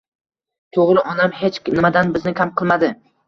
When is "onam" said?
1.11-1.35